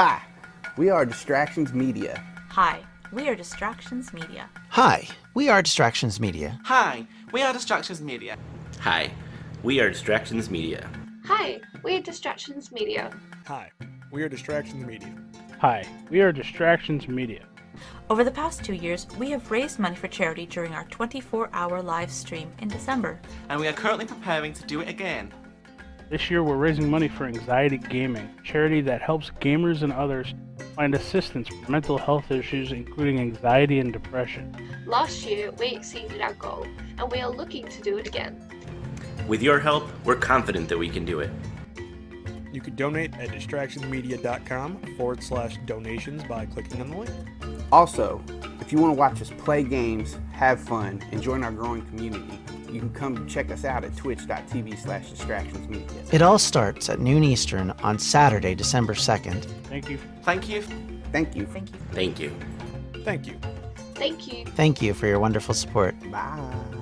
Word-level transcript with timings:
Hi, 0.00 0.22
we 0.76 0.90
are 0.90 1.04
Distractions 1.04 1.74
Media. 1.74 2.22
Hi, 2.50 2.84
we 3.12 3.26
are 3.28 3.34
Distractions 3.34 4.12
Media. 4.12 4.48
Hi, 4.68 5.08
we 5.34 5.48
are 5.48 5.60
Distractions 5.60 6.20
Media. 6.20 6.56
Hi, 6.62 7.04
we 7.32 7.42
are 7.42 7.52
Distractions 7.52 8.00
Media. 8.00 8.36
Hi, 8.78 9.10
we 9.64 9.80
are 9.80 9.90
Distractions 9.90 10.52
Media. 10.52 10.88
Hi, 11.24 11.50
we're 11.82 12.00
Distractions 12.00 12.70
Media. 12.70 13.10
Hi, 13.48 13.72
we 14.12 14.22
are 14.22 14.28
Distractions 14.28 14.86
Media. 14.86 15.12
Hi, 15.58 15.84
we 16.10 16.20
are 16.20 16.30
Distractions 16.30 17.08
Media. 17.08 17.44
Over 18.08 18.22
the 18.22 18.30
past 18.30 18.64
two 18.64 18.74
years, 18.74 19.08
we 19.18 19.30
have 19.30 19.50
raised 19.50 19.80
money 19.80 19.96
for 19.96 20.06
charity 20.06 20.46
during 20.46 20.74
our 20.74 20.84
24 20.84 21.50
hour 21.52 21.82
live 21.82 22.12
stream 22.12 22.52
in 22.60 22.68
December. 22.68 23.20
And 23.48 23.58
we 23.58 23.66
are 23.66 23.72
currently 23.72 24.06
preparing 24.06 24.52
to 24.52 24.64
do 24.64 24.78
it 24.80 24.88
again. 24.88 25.32
This 26.10 26.30
year, 26.30 26.42
we're 26.42 26.56
raising 26.56 26.90
money 26.90 27.06
for 27.06 27.26
Anxiety 27.26 27.76
Gaming, 27.76 28.34
a 28.38 28.42
charity 28.42 28.80
that 28.80 29.02
helps 29.02 29.30
gamers 29.42 29.82
and 29.82 29.92
others 29.92 30.34
find 30.74 30.94
assistance 30.94 31.48
for 31.48 31.70
mental 31.70 31.98
health 31.98 32.30
issues, 32.30 32.72
including 32.72 33.20
anxiety 33.20 33.78
and 33.78 33.92
depression. 33.92 34.56
Last 34.86 35.26
year, 35.26 35.50
we 35.58 35.66
exceeded 35.66 36.22
our 36.22 36.32
goal, 36.32 36.66
and 36.96 37.12
we 37.12 37.20
are 37.20 37.28
looking 37.30 37.68
to 37.68 37.82
do 37.82 37.98
it 37.98 38.06
again. 38.06 38.40
With 39.26 39.42
your 39.42 39.60
help, 39.60 39.86
we're 40.06 40.16
confident 40.16 40.70
that 40.70 40.78
we 40.78 40.88
can 40.88 41.04
do 41.04 41.20
it. 41.20 41.30
You 42.54 42.62
can 42.62 42.74
donate 42.74 43.12
at 43.18 43.28
distractionsmedia.com 43.28 44.96
forward 44.96 45.22
slash 45.22 45.58
donations 45.66 46.24
by 46.24 46.46
clicking 46.46 46.80
on 46.80 46.88
the 46.88 46.96
link. 46.96 47.10
Also, 47.70 48.24
if 48.62 48.72
you 48.72 48.78
want 48.78 48.94
to 48.94 48.98
watch 48.98 49.20
us 49.20 49.30
play 49.36 49.62
games, 49.62 50.16
have 50.32 50.58
fun, 50.58 51.04
and 51.12 51.20
join 51.20 51.44
our 51.44 51.52
growing 51.52 51.82
community, 51.82 52.40
you 52.70 52.80
can 52.80 52.92
come 52.92 53.26
check 53.26 53.50
us 53.50 53.64
out 53.64 53.84
at 53.84 53.96
twitch.tv 53.96 54.78
slash 54.78 55.10
distractionsmedia. 55.10 56.12
It 56.12 56.22
all 56.22 56.38
starts 56.38 56.88
at 56.88 57.00
noon 57.00 57.24
Eastern 57.24 57.70
on 57.82 57.98
Saturday, 57.98 58.54
December 58.54 58.94
2nd. 58.94 59.44
Thank 59.64 59.88
you. 59.90 59.98
Thank 60.22 60.48
you. 60.48 60.62
Thank 61.12 61.34
you. 61.34 61.46
Thank 61.46 61.74
you. 61.74 61.76
Thank 61.92 62.18
you. 62.20 62.32
Thank 63.04 63.26
you. 63.26 63.38
Thank 63.94 64.32
you. 64.32 64.44
Thank 64.44 64.82
you 64.82 64.94
for 64.94 65.06
your 65.06 65.18
wonderful 65.18 65.54
support. 65.54 65.98
Bye. 66.10 66.77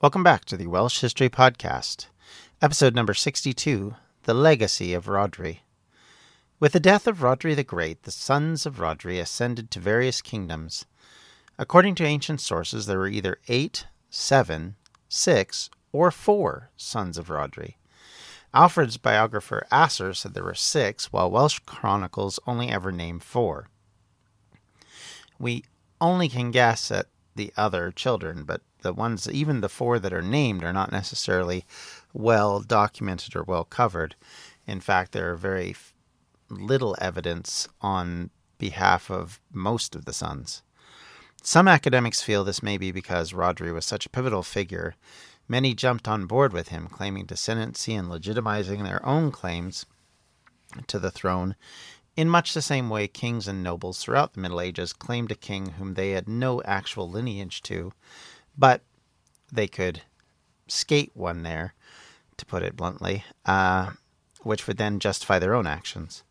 Welcome 0.00 0.22
back 0.22 0.44
to 0.44 0.56
the 0.56 0.68
Welsh 0.68 1.00
History 1.00 1.28
Podcast, 1.28 2.06
episode 2.62 2.94
number 2.94 3.14
62 3.14 3.96
The 4.22 4.32
Legacy 4.32 4.94
of 4.94 5.06
Rhodri. 5.06 5.62
With 6.60 6.70
the 6.70 6.78
death 6.78 7.08
of 7.08 7.18
Rhodri 7.18 7.56
the 7.56 7.64
Great, 7.64 8.04
the 8.04 8.12
sons 8.12 8.64
of 8.64 8.76
Rhodri 8.76 9.20
ascended 9.20 9.72
to 9.72 9.80
various 9.80 10.22
kingdoms. 10.22 10.86
According 11.58 11.96
to 11.96 12.04
ancient 12.04 12.40
sources, 12.40 12.86
there 12.86 13.00
were 13.00 13.08
either 13.08 13.40
eight, 13.48 13.88
seven, 14.08 14.76
six, 15.08 15.68
or 15.90 16.12
four 16.12 16.70
sons 16.76 17.18
of 17.18 17.26
Rhodri. 17.26 17.74
Alfred's 18.54 18.98
biographer 18.98 19.66
Asser 19.72 20.14
said 20.14 20.32
there 20.32 20.44
were 20.44 20.54
six, 20.54 21.12
while 21.12 21.28
Welsh 21.28 21.58
chronicles 21.66 22.38
only 22.46 22.68
ever 22.68 22.92
name 22.92 23.18
four. 23.18 23.66
We 25.40 25.64
only 26.00 26.28
can 26.28 26.52
guess 26.52 26.92
at 26.92 27.08
the 27.38 27.54
other 27.56 27.90
children, 27.90 28.44
but 28.44 28.60
the 28.82 28.92
ones, 28.92 29.26
even 29.30 29.62
the 29.62 29.70
four 29.70 29.98
that 29.98 30.12
are 30.12 30.20
named, 30.20 30.62
are 30.62 30.72
not 30.74 30.92
necessarily 30.92 31.64
well 32.12 32.60
documented 32.60 33.34
or 33.34 33.42
well 33.42 33.64
covered. 33.64 34.14
In 34.66 34.80
fact, 34.80 35.12
there 35.12 35.32
are 35.32 35.36
very 35.36 35.74
little 36.50 36.94
evidence 37.00 37.66
on 37.80 38.28
behalf 38.58 39.10
of 39.10 39.40
most 39.50 39.94
of 39.94 40.04
the 40.04 40.12
sons. 40.12 40.62
Some 41.42 41.68
academics 41.68 42.20
feel 42.20 42.44
this 42.44 42.62
may 42.62 42.76
be 42.76 42.90
because 42.90 43.32
Rhodri 43.32 43.72
was 43.72 43.86
such 43.86 44.04
a 44.04 44.10
pivotal 44.10 44.42
figure. 44.42 44.94
Many 45.46 45.74
jumped 45.74 46.08
on 46.08 46.26
board 46.26 46.52
with 46.52 46.68
him, 46.68 46.88
claiming 46.88 47.24
descendancy 47.24 47.98
and 47.98 48.08
legitimizing 48.08 48.82
their 48.82 49.04
own 49.06 49.30
claims 49.30 49.86
to 50.88 50.98
the 50.98 51.10
throne 51.10 51.54
in 52.18 52.28
much 52.28 52.52
the 52.52 52.60
same 52.60 52.90
way 52.90 53.06
kings 53.06 53.46
and 53.46 53.62
nobles 53.62 54.02
throughout 54.02 54.32
the 54.32 54.40
Middle 54.40 54.60
Ages 54.60 54.92
claimed 54.92 55.30
a 55.30 55.36
king 55.36 55.66
whom 55.78 55.94
they 55.94 56.10
had 56.10 56.28
no 56.28 56.60
actual 56.64 57.08
lineage 57.08 57.62
to, 57.62 57.92
but 58.58 58.82
they 59.52 59.68
could 59.68 60.02
skate 60.66 61.12
one 61.14 61.44
there, 61.44 61.74
to 62.36 62.44
put 62.44 62.64
it 62.64 62.74
bluntly, 62.74 63.22
uh, 63.46 63.90
which 64.42 64.66
would 64.66 64.78
then 64.78 64.98
justify 64.98 65.38
their 65.38 65.54
own 65.54 65.64
actions. 65.68 66.24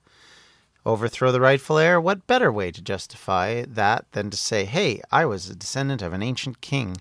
Overthrow 0.85 1.31
the 1.31 1.39
rightful 1.39 1.77
heir? 1.77 2.01
What 2.01 2.27
better 2.27 2.51
way 2.51 2.69
to 2.69 2.81
justify 2.81 3.63
that 3.65 4.11
than 4.11 4.29
to 4.29 4.35
say, 4.35 4.65
hey, 4.65 5.01
I 5.09 5.23
was 5.23 5.49
a 5.49 5.55
descendant 5.55 6.01
of 6.01 6.11
an 6.11 6.21
ancient 6.21 6.59
king 6.59 6.97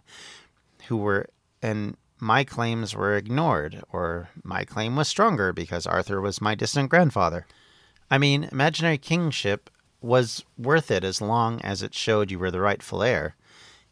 who 0.86 0.96
were, 0.96 1.26
and 1.60 1.96
my 2.20 2.44
claims 2.44 2.94
were 2.94 3.16
ignored, 3.16 3.82
or 3.92 4.28
my 4.44 4.64
claim 4.64 4.94
was 4.94 5.08
stronger 5.08 5.52
because 5.52 5.88
Arthur 5.88 6.20
was 6.20 6.40
my 6.40 6.54
distant 6.54 6.88
grandfather. 6.88 7.46
I 8.10 8.18
mean, 8.18 8.48
imaginary 8.52 8.98
kingship 8.98 9.70
was 10.00 10.44
worth 10.56 10.90
it 10.90 11.02
as 11.02 11.20
long 11.20 11.60
as 11.62 11.82
it 11.82 11.94
showed 11.94 12.30
you 12.30 12.38
were 12.38 12.50
the 12.50 12.60
rightful 12.60 13.02
heir, 13.02 13.34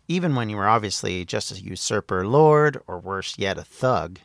even 0.06 0.34
when 0.34 0.48
you 0.48 0.56
were 0.56 0.68
obviously 0.68 1.24
just 1.24 1.50
a 1.50 1.60
usurper 1.60 2.26
lord, 2.26 2.80
or 2.86 2.98
worse 2.98 3.36
yet, 3.38 3.58
a 3.58 3.64
thug. 3.64 4.20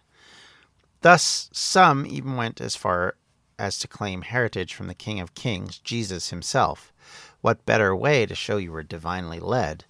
Thus, 1.02 1.50
some 1.52 2.06
even 2.06 2.36
went 2.36 2.62
as 2.62 2.76
far 2.76 3.16
as 3.58 3.80
to 3.80 3.88
claim 3.88 4.22
heritage 4.22 4.74
from 4.74 4.88
the 4.88 4.94
King 4.94 5.20
of 5.20 5.34
Kings, 5.34 5.80
Jesus 5.80 6.30
himself. 6.30 6.94
What 7.42 7.66
better 7.66 7.96
way 7.96 8.26
to 8.26 8.36
show 8.36 8.58
you 8.58 8.72
were 8.72 8.84
divinely 8.84 9.40
led 9.40 9.86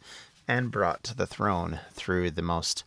and 0.48 0.72
brought 0.72 1.04
to 1.04 1.16
the 1.16 1.28
throne 1.28 1.80
through 1.94 2.32
the 2.32 2.42
most 2.42 2.84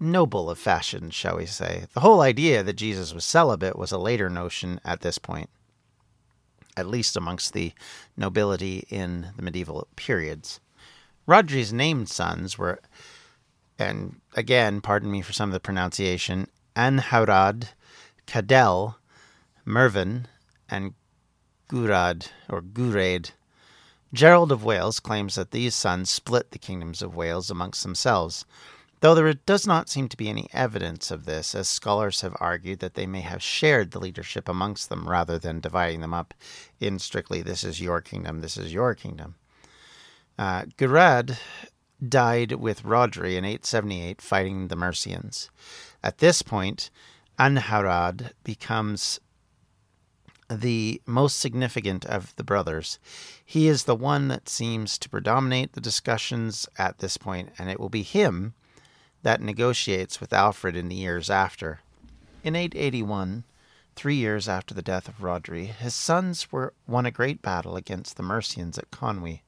noble 0.00 0.50
of 0.50 0.58
fashion, 0.58 1.10
shall 1.10 1.36
we 1.36 1.46
say? 1.46 1.86
The 1.92 2.00
whole 2.00 2.20
idea 2.20 2.62
that 2.62 2.76
Jesus 2.76 3.14
was 3.14 3.24
celibate 3.24 3.78
was 3.78 3.92
a 3.92 3.98
later 3.98 4.30
notion 4.30 4.80
at 4.84 5.00
this 5.00 5.18
point, 5.18 5.50
at 6.76 6.86
least 6.86 7.16
amongst 7.16 7.52
the 7.52 7.72
nobility 8.16 8.84
in 8.88 9.28
the 9.36 9.42
medieval 9.42 9.88
periods. 9.96 10.60
Rhodri's 11.26 11.72
named 11.72 12.08
sons 12.08 12.56
were, 12.56 12.80
and 13.78 14.20
again, 14.34 14.80
pardon 14.80 15.10
me 15.10 15.20
for 15.20 15.32
some 15.32 15.50
of 15.50 15.52
the 15.52 15.60
pronunciation, 15.60 16.48
Anharad, 16.74 17.68
Cadell, 18.26 18.98
Mervyn, 19.64 20.26
and 20.70 20.94
Gurad, 21.68 22.28
or 22.48 22.62
Guraid. 22.62 23.32
Gerald 24.14 24.50
of 24.50 24.64
Wales 24.64 25.00
claims 25.00 25.34
that 25.34 25.50
these 25.50 25.74
sons 25.74 26.08
split 26.08 26.50
the 26.50 26.58
kingdoms 26.58 27.02
of 27.02 27.14
Wales 27.14 27.50
amongst 27.50 27.82
themselves, 27.82 28.46
though 29.00 29.14
there 29.14 29.32
does 29.32 29.66
not 29.66 29.88
seem 29.88 30.08
to 30.08 30.16
be 30.16 30.28
any 30.28 30.48
evidence 30.52 31.10
of 31.10 31.24
this, 31.24 31.54
as 31.54 31.68
scholars 31.68 32.20
have 32.22 32.36
argued 32.40 32.80
that 32.80 32.94
they 32.94 33.06
may 33.06 33.20
have 33.20 33.42
shared 33.42 33.90
the 33.90 34.00
leadership 34.00 34.48
amongst 34.48 34.88
them 34.88 35.08
rather 35.08 35.38
than 35.38 35.60
dividing 35.60 36.00
them 36.00 36.14
up 36.14 36.34
in 36.80 36.98
strictly 36.98 37.42
this 37.42 37.64
is 37.64 37.80
your 37.80 38.00
kingdom, 38.00 38.40
this 38.40 38.56
is 38.56 38.72
your 38.72 38.94
kingdom. 38.94 39.36
Uh, 40.38 40.64
Gurad 40.76 41.38
died 42.06 42.52
with 42.52 42.84
Rhodri 42.84 43.36
in 43.36 43.44
878 43.44 44.22
fighting 44.22 44.68
the 44.68 44.76
Mercians. 44.76 45.50
At 46.02 46.18
this 46.18 46.42
point, 46.42 46.90
Anharad 47.38 48.32
becomes 48.44 49.20
the 50.50 51.02
most 51.06 51.38
significant 51.38 52.06
of 52.06 52.34
the 52.36 52.44
brothers. 52.44 52.98
He 53.44 53.68
is 53.68 53.84
the 53.84 53.96
one 53.96 54.28
that 54.28 54.48
seems 54.48 54.96
to 54.98 55.08
predominate 55.08 55.72
the 55.72 55.80
discussions 55.80 56.68
at 56.78 56.98
this 56.98 57.16
point, 57.16 57.50
and 57.58 57.68
it 57.68 57.78
will 57.78 57.90
be 57.90 58.02
him 58.02 58.54
that 59.22 59.40
negotiates 59.40 60.20
with 60.20 60.32
Alfred 60.32 60.76
in 60.76 60.88
the 60.88 60.94
years 60.94 61.28
after. 61.30 61.80
In 62.44 62.54
881, 62.54 63.44
three 63.96 64.14
years 64.14 64.48
after 64.48 64.74
the 64.74 64.82
death 64.82 65.08
of 65.08 65.18
Rhodri, 65.18 65.66
his 65.66 65.94
sons 65.94 66.52
were 66.52 66.72
won 66.86 67.04
a 67.04 67.10
great 67.10 67.42
battle 67.42 67.76
against 67.76 68.16
the 68.16 68.22
Mercians 68.22 68.78
at 68.78 68.90
Conwy, 68.90 69.40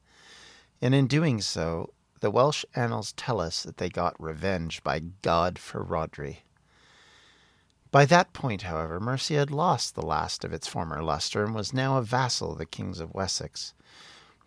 and 0.81 0.93
in 0.93 1.07
doing 1.07 1.41
so, 1.41 1.93
the 2.19 2.31
Welsh 2.31 2.65
annals 2.75 3.13
tell 3.13 3.39
us 3.39 3.63
that 3.63 3.77
they 3.77 3.89
got 3.89 4.21
revenge 4.21 4.83
by 4.83 4.99
God 5.21 5.57
for 5.57 5.83
Rhodri. 5.83 6.39
By 7.91 8.05
that 8.05 8.31
point, 8.31 8.63
however, 8.63 8.99
Mercia 8.99 9.35
had 9.35 9.51
lost 9.51 9.95
the 9.95 10.05
last 10.05 10.45
of 10.45 10.53
its 10.53 10.67
former 10.67 11.01
luster 11.03 11.43
and 11.43 11.53
was 11.53 11.73
now 11.73 11.97
a 11.97 12.01
vassal 12.01 12.53
of 12.53 12.57
the 12.57 12.65
kings 12.65 12.99
of 12.99 13.13
Wessex. 13.13 13.73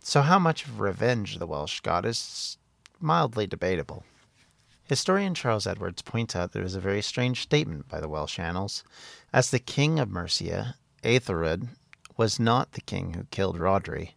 So, 0.01 0.23
how 0.23 0.39
much 0.39 0.65
of 0.65 0.81
revenge 0.81 1.39
the 1.39 1.47
Welsh 1.47 1.81
got 1.81 2.07
is 2.07 2.57
mildly 3.01 3.47
debatable. 3.47 4.05
Historian 4.87 5.35
Charles 5.35 5.67
Edwards 5.67 6.03
points 6.03 6.37
out 6.37 6.53
there 6.53 6.63
is 6.63 6.75
a 6.75 6.81
very 6.81 7.01
strange 7.01 7.41
statement 7.41 7.89
by 7.89 8.01
the 8.01 8.09
Welsh 8.09 8.39
annals, 8.39 8.85
as 9.33 9.51
the 9.51 9.59
king 9.59 9.99
of 9.99 10.11
Mercia, 10.11 10.77
Aethelred, 11.03 11.69
was 12.19 12.39
not 12.39 12.73
the 12.73 12.83
king 12.83 13.15
who 13.15 13.25
killed 13.31 13.59
Rhodri, 13.59 14.13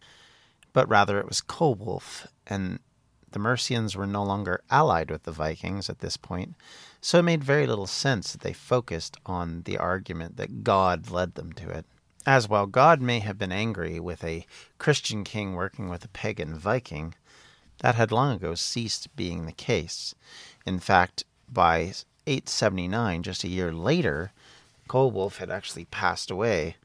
but 0.74 0.86
rather 0.86 1.18
it 1.18 1.26
was 1.26 1.40
Ceolwulf, 1.40 2.26
and 2.46 2.80
the 3.30 3.38
Mercians 3.38 3.96
were 3.96 4.06
no 4.06 4.22
longer 4.22 4.62
allied 4.70 5.10
with 5.10 5.22
the 5.22 5.32
Vikings 5.32 5.88
at 5.88 6.00
this 6.00 6.18
point, 6.18 6.54
so 7.00 7.18
it 7.18 7.22
made 7.22 7.42
very 7.42 7.66
little 7.66 7.86
sense 7.86 8.32
that 8.32 8.42
they 8.42 8.52
focused 8.52 9.16
on 9.24 9.62
the 9.62 9.78
argument 9.78 10.36
that 10.36 10.64
God 10.64 11.10
led 11.10 11.34
them 11.34 11.52
to 11.54 11.70
it. 11.70 11.86
As 12.26 12.46
while 12.46 12.66
God 12.66 13.00
may 13.00 13.20
have 13.20 13.38
been 13.38 13.52
angry 13.52 13.98
with 13.98 14.22
a 14.22 14.44
Christian 14.76 15.24
king 15.24 15.54
working 15.54 15.88
with 15.88 16.04
a 16.04 16.08
pagan 16.08 16.58
Viking, 16.58 17.14
that 17.80 17.94
had 17.94 18.10
long 18.10 18.34
ago 18.34 18.54
ceased 18.54 19.14
being 19.14 19.46
the 19.46 19.52
case. 19.52 20.14
In 20.68 20.80
fact, 20.80 21.24
by 21.50 21.94
879, 22.26 23.22
just 23.22 23.42
a 23.42 23.48
year 23.48 23.72
later, 23.72 24.32
Ceolwulf 24.86 25.38
had 25.38 25.50
actually 25.50 25.86
passed 25.86 26.30
away, 26.30 26.76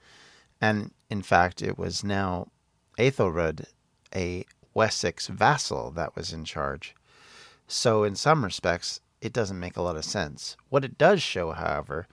and 0.61 0.91
in 1.09 1.21
fact, 1.21 1.61
it 1.61 1.77
was 1.77 2.01
now 2.01 2.47
Ethelred, 2.97 3.67
a 4.15 4.45
Wessex 4.73 5.27
vassal, 5.27 5.91
that 5.91 6.15
was 6.15 6.31
in 6.31 6.45
charge. 6.45 6.95
So, 7.67 8.05
in 8.05 8.15
some 8.15 8.45
respects, 8.45 9.01
it 9.19 9.33
doesn't 9.33 9.59
make 9.59 9.75
a 9.75 9.81
lot 9.81 9.97
of 9.97 10.05
sense. 10.05 10.55
What 10.69 10.85
it 10.85 10.97
does 10.97 11.21
show, 11.21 11.51
however, 11.51 12.07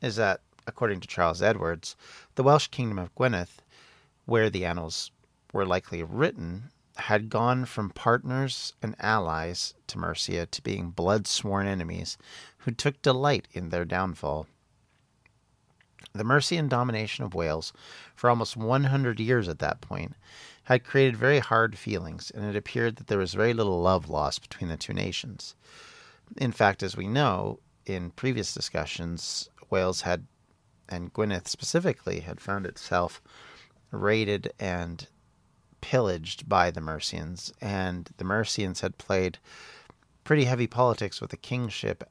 is 0.00 0.14
that, 0.14 0.42
according 0.68 1.00
to 1.00 1.08
Charles 1.08 1.42
Edwards, 1.42 1.96
the 2.36 2.44
Welsh 2.44 2.68
kingdom 2.68 2.96
of 3.00 3.12
Gwynedd, 3.16 3.48
where 4.24 4.50
the 4.50 4.64
annals 4.64 5.10
were 5.52 5.66
likely 5.66 6.00
written, 6.04 6.70
had 6.98 7.30
gone 7.30 7.64
from 7.64 7.90
partners 7.90 8.74
and 8.82 8.96
allies 8.98 9.74
to 9.86 9.98
Mercia 9.98 10.46
to 10.46 10.62
being 10.62 10.90
blood 10.90 11.26
sworn 11.26 11.66
enemies 11.66 12.18
who 12.58 12.70
took 12.70 13.00
delight 13.02 13.46
in 13.52 13.68
their 13.68 13.84
downfall. 13.84 14.46
The 16.12 16.24
Mercian 16.24 16.68
domination 16.68 17.24
of 17.24 17.34
Wales 17.34 17.72
for 18.14 18.28
almost 18.28 18.56
100 18.56 19.20
years 19.20 19.48
at 19.48 19.60
that 19.60 19.80
point 19.80 20.16
had 20.64 20.84
created 20.84 21.16
very 21.16 21.38
hard 21.38 21.78
feelings, 21.78 22.30
and 22.30 22.44
it 22.44 22.56
appeared 22.56 22.96
that 22.96 23.06
there 23.06 23.18
was 23.18 23.34
very 23.34 23.54
little 23.54 23.80
love 23.80 24.08
lost 24.08 24.42
between 24.42 24.68
the 24.68 24.76
two 24.76 24.92
nations. 24.92 25.54
In 26.36 26.52
fact, 26.52 26.82
as 26.82 26.96
we 26.96 27.06
know, 27.06 27.60
in 27.86 28.10
previous 28.10 28.52
discussions, 28.52 29.48
Wales 29.70 30.02
had, 30.02 30.26
and 30.88 31.12
Gwynedd 31.12 31.46
specifically, 31.46 32.20
had 32.20 32.40
found 32.40 32.66
itself 32.66 33.22
raided 33.90 34.52
and 34.58 35.06
pillaged 35.80 36.48
by 36.48 36.70
the 36.70 36.80
Mercians, 36.80 37.52
and 37.60 38.10
the 38.16 38.24
Mercians 38.24 38.80
had 38.80 38.98
played 38.98 39.38
pretty 40.24 40.44
heavy 40.44 40.66
politics 40.66 41.20
with 41.20 41.30
the 41.30 41.36
kingship 41.36 42.08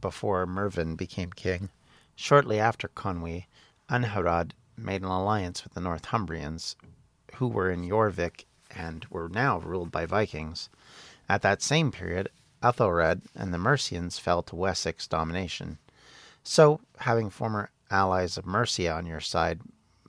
before 0.00 0.46
Mervyn 0.46 0.96
became 0.96 1.30
king. 1.32 1.70
Shortly 2.16 2.58
after 2.58 2.88
Conwy, 2.88 3.46
Angharad 3.88 4.52
made 4.76 5.02
an 5.02 5.08
alliance 5.08 5.64
with 5.64 5.74
the 5.74 5.80
Northumbrians, 5.80 6.76
who 7.36 7.48
were 7.48 7.70
in 7.70 7.88
Jorvik 7.88 8.44
and 8.70 9.04
were 9.10 9.28
now 9.28 9.58
ruled 9.58 9.90
by 9.90 10.06
Vikings. 10.06 10.68
At 11.28 11.42
that 11.42 11.62
same 11.62 11.92
period, 11.92 12.30
Ethelred 12.62 13.22
and 13.34 13.52
the 13.52 13.58
Mercians 13.58 14.18
fell 14.18 14.42
to 14.44 14.56
Wessex 14.56 15.06
domination. 15.06 15.78
So, 16.42 16.80
having 16.98 17.30
former 17.30 17.70
allies 17.90 18.36
of 18.36 18.46
Mercia 18.46 18.92
on 18.92 19.06
your 19.06 19.20
side 19.20 19.60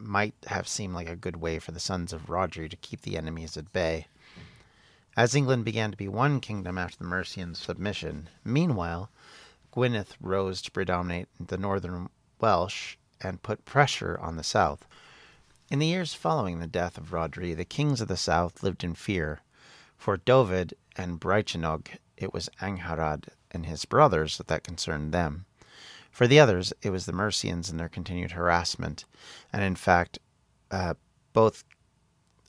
might 0.03 0.35
have 0.47 0.67
seemed 0.67 0.93
like 0.93 1.09
a 1.09 1.15
good 1.15 1.37
way 1.37 1.59
for 1.59 1.71
the 1.71 1.79
sons 1.79 2.13
of 2.13 2.29
Rhodri 2.29 2.69
to 2.69 2.75
keep 2.75 3.01
the 3.01 3.17
enemies 3.17 3.57
at 3.57 3.73
bay. 3.73 4.07
As 5.15 5.35
England 5.35 5.65
began 5.65 5.91
to 5.91 5.97
be 5.97 6.07
one 6.07 6.39
kingdom 6.39 6.77
after 6.77 6.97
the 6.97 7.03
Mercians' 7.03 7.59
submission, 7.59 8.29
meanwhile, 8.43 9.09
Gwynedd 9.71 10.15
rose 10.19 10.61
to 10.63 10.71
predominate 10.71 11.27
the 11.39 11.57
northern 11.57 12.09
Welsh 12.39 12.97
and 13.21 13.43
put 13.43 13.65
pressure 13.65 14.19
on 14.19 14.35
the 14.35 14.43
south. 14.43 14.85
In 15.69 15.79
the 15.79 15.87
years 15.87 16.13
following 16.13 16.59
the 16.59 16.67
death 16.67 16.97
of 16.97 17.11
Rhodri, 17.11 17.55
the 17.55 17.65
kings 17.65 18.01
of 18.01 18.07
the 18.07 18.17
south 18.17 18.63
lived 18.63 18.83
in 18.83 18.95
fear. 18.95 19.41
For 19.97 20.17
Dyfed 20.17 20.73
and 20.95 21.19
Brycheiniog, 21.19 21.87
it 22.17 22.33
was 22.33 22.49
Angharad 22.61 23.29
and 23.51 23.65
his 23.65 23.85
brothers 23.85 24.41
that 24.45 24.63
concerned 24.63 25.13
them. 25.13 25.45
For 26.13 26.27
the 26.27 26.39
others, 26.39 26.71
it 26.83 26.91
was 26.91 27.07
the 27.07 27.11
Mercians 27.11 27.71
and 27.71 27.79
their 27.79 27.89
continued 27.89 28.33
harassment, 28.33 29.05
and 29.51 29.63
in 29.63 29.75
fact, 29.75 30.19
uh, 30.69 30.93
both 31.33 31.63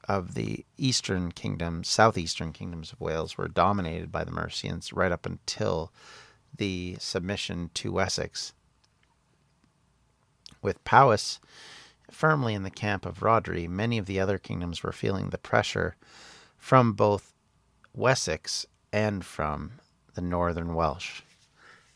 of 0.07 0.35
the 0.35 0.67
eastern 0.77 1.33
kingdoms, 1.33 1.89
southeastern 1.89 2.53
kingdoms 2.53 2.93
of 2.93 3.01
Wales, 3.01 3.39
were 3.39 3.49
dominated 3.49 4.13
by 4.13 4.23
the 4.23 4.31
Mercians 4.31 4.93
right 4.93 5.11
up 5.11 5.25
until 5.25 5.91
the 6.55 6.97
submission 7.01 7.71
to 7.73 7.91
Wessex. 7.91 8.53
With 10.61 10.85
Powys 10.85 11.41
firmly 12.11 12.53
in 12.53 12.65
the 12.65 12.71
camp 12.71 13.07
of 13.07 13.21
Rhodri, 13.21 13.67
many 13.67 13.97
of 13.97 14.05
the 14.05 14.21
other 14.21 14.37
kingdoms 14.37 14.83
were 14.83 14.93
feeling 14.93 15.31
the 15.31 15.39
pressure 15.39 15.97
from 16.59 16.93
both 16.93 17.33
Wessex 17.95 18.67
and 18.93 19.25
from 19.25 19.73
the 20.15 20.21
northern 20.21 20.75
Welsh. 20.75 21.23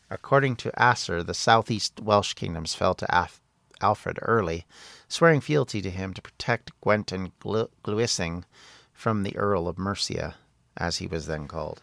According 0.09 0.55
to 0.57 0.81
Asser, 0.81 1.23
the 1.23 1.33
southeast 1.33 1.99
Welsh 1.99 2.33
kingdoms 2.33 2.73
fell 2.73 2.95
to 2.95 3.05
Af- 3.09 3.41
Alfred 3.81 4.17
early, 4.23 4.65
swearing 5.07 5.39
fealty 5.39 5.81
to 5.81 5.91
him 5.91 6.13
to 6.13 6.21
protect 6.21 6.71
Gwent 6.81 7.11
and 7.11 7.37
Gl- 7.39 7.69
Glywysing 7.83 8.43
from 8.91 9.23
the 9.23 9.37
Earl 9.37 9.67
of 9.67 9.77
Mercia, 9.77 10.35
as 10.75 10.97
he 10.97 11.07
was 11.07 11.27
then 11.27 11.47
called. 11.47 11.81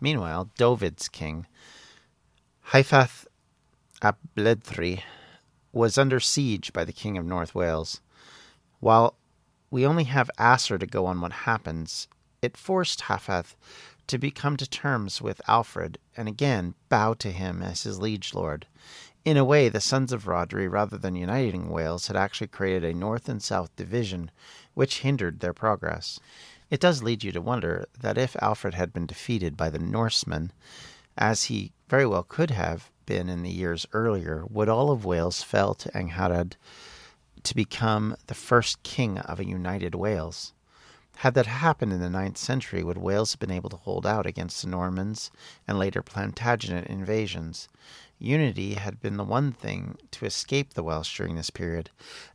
Meanwhile, 0.00 0.50
Dyfed's 0.58 1.08
king, 1.08 1.46
Hyfaidd 2.70 3.26
ap 4.02 4.18
Bleddri, 4.34 5.02
was 5.72 5.98
under 5.98 6.20
siege 6.20 6.72
by 6.72 6.84
the 6.84 6.92
King 6.92 7.16
of 7.18 7.24
North 7.24 7.54
Wales. 7.54 8.00
While 8.80 9.14
we 9.70 9.86
only 9.86 10.04
have 10.04 10.30
Asser 10.38 10.78
to 10.78 10.86
go 10.86 11.06
on 11.06 11.20
what 11.20 11.32
happens, 11.32 12.08
it 12.40 12.56
forced 12.56 13.02
Hyfaidd 13.02 13.54
to 14.06 14.18
become 14.18 14.56
to 14.56 14.68
terms 14.68 15.20
with 15.20 15.40
Alfred 15.48 15.98
and 16.16 16.28
again 16.28 16.74
bow 16.88 17.14
to 17.14 17.32
him 17.32 17.62
as 17.62 17.82
his 17.82 17.98
liege 17.98 18.34
lord. 18.34 18.66
In 19.24 19.36
a 19.36 19.44
way, 19.44 19.68
the 19.68 19.80
sons 19.80 20.12
of 20.12 20.26
Rhodri, 20.26 20.70
rather 20.70 20.96
than 20.96 21.16
uniting 21.16 21.68
Wales, 21.68 22.06
had 22.06 22.16
actually 22.16 22.46
created 22.46 22.84
a 22.84 22.96
north 22.96 23.28
and 23.28 23.42
south 23.42 23.74
division, 23.74 24.30
which 24.74 25.00
hindered 25.00 25.40
their 25.40 25.52
progress. 25.52 26.20
It 26.70 26.80
does 26.80 27.02
lead 27.02 27.24
you 27.24 27.32
to 27.32 27.40
wonder 27.40 27.86
that 28.00 28.18
if 28.18 28.36
Alfred 28.40 28.74
had 28.74 28.92
been 28.92 29.06
defeated 29.06 29.56
by 29.56 29.70
the 29.70 29.80
Norsemen, 29.80 30.52
as 31.18 31.44
he 31.44 31.72
very 31.88 32.06
well 32.06 32.22
could 32.22 32.50
have 32.50 32.90
been 33.04 33.28
in 33.28 33.42
the 33.42 33.50
years 33.50 33.86
earlier, 33.92 34.44
would 34.48 34.68
all 34.68 34.90
of 34.90 35.04
Wales 35.04 35.42
fell 35.42 35.74
to 35.74 35.90
Angharad 35.90 36.54
to 37.42 37.54
become 37.54 38.16
the 38.26 38.34
first 38.34 38.82
king 38.82 39.18
of 39.18 39.40
a 39.40 39.46
united 39.46 39.94
Wales? 39.94 40.52
Had 41.20 41.32
that 41.32 41.46
happened 41.46 41.94
in 41.94 42.00
the 42.00 42.10
ninth 42.10 42.36
century, 42.36 42.84
would 42.84 42.98
Wales 42.98 43.32
have 43.32 43.40
been 43.40 43.50
able 43.50 43.70
to 43.70 43.76
hold 43.76 44.06
out 44.06 44.26
against 44.26 44.60
the 44.60 44.68
Normans 44.68 45.30
and 45.66 45.78
later 45.78 46.02
Plantagenet 46.02 46.86
invasions? 46.88 47.68
Unity 48.18 48.74
had 48.74 49.00
been 49.00 49.16
the 49.16 49.24
one 49.24 49.50
thing 49.50 49.96
to 50.10 50.26
escape 50.26 50.74
the 50.74 50.82
Welsh 50.82 51.16
during 51.16 51.34
this 51.34 51.48
period, 51.48 51.88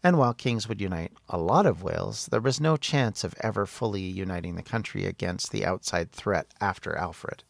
and 0.03 0.17
while 0.17 0.34
kings 0.34 0.67
would 0.67 0.82
unite 0.82 1.12
a 1.29 1.38
lot 1.38 1.67
of 1.67 1.84
Wales, 1.84 2.25
there 2.32 2.41
was 2.41 2.60
no 2.60 2.75
chance 2.75 3.24
of 3.24 3.36
ever 3.41 3.67
fully 3.67 4.01
uniting 4.01 4.56
the 4.56 4.63
country 4.63 5.06
against 5.06 5.51
the 5.51 5.63
outside 5.63 6.12
threat 6.12 6.48
after 6.60 6.96
Alfred. 6.96 7.44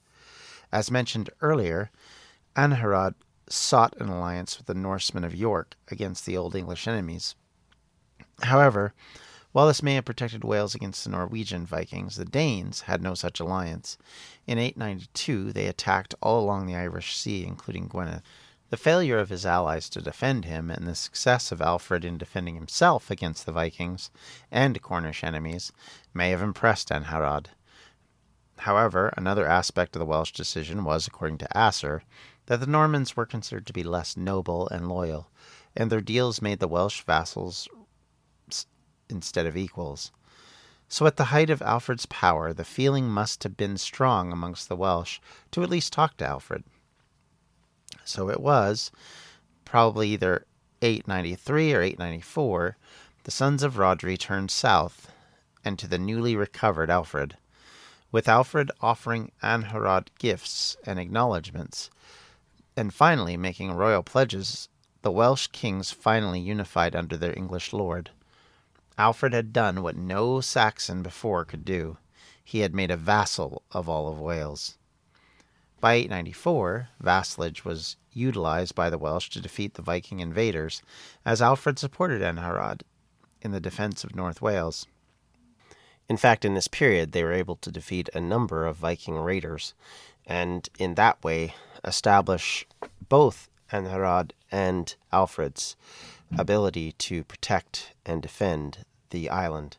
As 0.69 0.91
mentioned 0.91 1.29
earlier, 1.39 1.91
Angharad 2.57 3.15
sought 3.47 3.95
an 4.01 4.09
alliance 4.09 4.57
with 4.57 4.67
the 4.67 4.73
Norsemen 4.73 5.23
of 5.23 5.33
York 5.33 5.75
against 5.89 6.25
the 6.25 6.35
Old 6.35 6.55
English 6.55 6.89
enemies. 6.89 7.35
However, 8.43 8.93
while 9.51 9.67
this 9.67 9.83
may 9.83 9.95
have 9.95 10.05
protected 10.05 10.43
Wales 10.43 10.75
against 10.75 11.03
the 11.03 11.09
Norwegian 11.09 11.65
Vikings, 11.65 12.15
the 12.15 12.25
Danes 12.25 12.81
had 12.81 13.01
no 13.01 13.13
such 13.13 13.39
alliance. 13.39 13.97
In 14.47 14.57
892, 14.57 15.51
they 15.51 15.67
attacked 15.67 16.15
all 16.21 16.41
along 16.41 16.65
the 16.65 16.75
Irish 16.75 17.15
Sea, 17.15 17.45
including 17.45 17.87
Gwynedd. 17.87 18.21
The 18.69 18.77
failure 18.77 19.19
of 19.19 19.27
his 19.27 19.45
allies 19.45 19.89
to 19.89 20.01
defend 20.01 20.45
him 20.45 20.71
and 20.71 20.87
the 20.87 20.95
success 20.95 21.51
of 21.51 21.61
Alfred 21.61 22.05
in 22.05 22.17
defending 22.17 22.55
himself 22.55 23.11
against 23.11 23.45
the 23.45 23.51
Vikings 23.51 24.09
and 24.49 24.81
Cornish 24.81 25.25
enemies 25.25 25.73
may 26.13 26.29
have 26.29 26.41
impressed 26.41 26.87
Angharad. 26.87 27.47
However, 28.59 29.13
another 29.17 29.45
aspect 29.45 29.95
of 29.95 29.99
the 29.99 30.05
Welsh 30.05 30.31
decision 30.31 30.85
was, 30.85 31.05
according 31.07 31.39
to 31.39 31.57
Asser, 31.57 32.03
that 32.45 32.61
the 32.61 32.67
Normans 32.67 33.17
were 33.17 33.25
considered 33.25 33.67
to 33.67 33.73
be 33.73 33.83
less 33.83 34.15
noble 34.15 34.69
and 34.69 34.87
loyal, 34.87 35.29
and 35.75 35.91
their 35.91 35.99
deals 35.99 36.41
made 36.41 36.59
the 36.59 36.67
Welsh 36.69 37.01
vassals 37.01 37.67
instead 39.11 39.45
of 39.45 39.57
equals. 39.57 40.11
So, 40.87 41.05
at 41.05 41.17
the 41.17 41.25
height 41.25 41.49
of 41.49 41.61
Alfred's 41.61 42.05
power, 42.05 42.53
the 42.53 42.65
feeling 42.65 43.09
must 43.09 43.43
have 43.43 43.55
been 43.55 43.77
strong 43.77 44.31
amongst 44.31 44.67
the 44.67 44.75
Welsh 44.75 45.19
to 45.51 45.63
at 45.63 45.69
least 45.69 45.93
talk 45.93 46.17
to 46.17 46.25
Alfred. 46.25 46.63
So 48.03 48.29
it 48.29 48.41
was, 48.41 48.91
probably 49.63 50.09
either 50.09 50.45
893 50.81 51.73
or 51.73 51.81
894, 51.81 52.77
the 53.23 53.31
sons 53.31 53.63
of 53.63 53.75
Rhodri 53.75 54.17
turned 54.17 54.51
south 54.51 55.11
and 55.63 55.77
to 55.77 55.87
the 55.87 55.99
newly 55.99 56.35
recovered 56.35 56.89
Alfred, 56.89 57.37
with 58.11 58.27
Alfred 58.27 58.71
offering 58.81 59.31
Angharad 59.41 60.07
gifts 60.17 60.75
and 60.85 60.99
acknowledgments, 60.99 61.89
and 62.75 62.93
finally 62.93 63.37
making 63.37 63.71
royal 63.71 64.03
pledges. 64.03 64.67
The 65.03 65.11
Welsh 65.11 65.47
kings 65.47 65.91
finally 65.91 66.39
unified 66.39 66.95
under 66.95 67.15
their 67.15 67.37
English 67.37 67.73
lord. 67.73 68.09
Alfred 68.97 69.33
had 69.33 69.53
done 69.53 69.81
what 69.81 69.95
no 69.95 70.41
Saxon 70.41 71.01
before 71.01 71.45
could 71.45 71.65
do. 71.65 71.97
he 72.43 72.59
had 72.59 72.75
made 72.75 72.91
a 72.91 72.97
vassal 72.97 73.61
of 73.71 73.87
all 73.87 74.09
of 74.09 74.19
Wales. 74.19 74.77
By 75.79 75.93
894, 75.93 76.89
vassalage 76.99 77.63
was 77.63 77.95
utilized 78.11 78.75
by 78.75 78.89
the 78.89 78.97
Welsh 78.97 79.29
to 79.29 79.41
defeat 79.41 79.75
the 79.75 79.81
Viking 79.81 80.19
invaders, 80.19 80.81
as 81.25 81.41
Alfred 81.41 81.79
supported 81.79 82.21
Angharad 82.21 82.81
in 83.41 83.51
the 83.51 83.59
defense 83.59 84.03
of 84.03 84.15
North 84.15 84.41
Wales. 84.41 84.85
In 86.09 86.17
fact, 86.17 86.43
in 86.43 86.55
this 86.55 86.67
period, 86.67 87.13
they 87.13 87.23
were 87.23 87.31
able 87.31 87.55
to 87.55 87.71
defeat 87.71 88.09
a 88.13 88.19
number 88.19 88.65
of 88.65 88.75
Viking 88.75 89.15
raiders, 89.17 89.73
and 90.25 90.67
in 90.77 90.95
that 90.95 91.23
way 91.23 91.55
establish 91.85 92.67
both 93.07 93.47
Angharad 93.71 94.31
and 94.51 94.93
Alfred's 95.11 95.77
ability 96.37 96.93
to 96.93 97.23
protect 97.23 97.93
and 98.05 98.21
defend 98.21 98.85
the 99.09 99.29
island. 99.29 99.77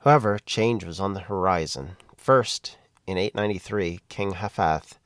However, 0.00 0.38
change 0.44 0.84
was 0.84 1.00
on 1.00 1.14
the 1.14 1.20
horizon. 1.20 1.96
First, 2.16 2.76
in 3.06 3.16
893, 3.16 4.00
King 4.08 4.34
Hyfaidd 4.34 4.98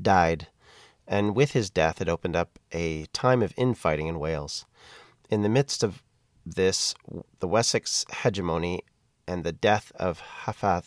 died, 0.00 0.48
and 1.06 1.34
with 1.34 1.52
his 1.52 1.70
death 1.70 2.00
it 2.00 2.08
opened 2.08 2.36
up 2.36 2.58
a 2.72 3.06
time 3.06 3.42
of 3.42 3.54
infighting 3.56 4.06
in 4.06 4.18
Wales. 4.18 4.66
In 5.30 5.42
the 5.42 5.48
midst 5.48 5.82
of 5.82 6.02
this, 6.44 6.94
the 7.40 7.48
Wessex 7.48 8.04
hegemony 8.22 8.82
and 9.26 9.42
the 9.42 9.52
death 9.52 9.90
of 9.96 10.22
Hyfaidd 10.44 10.84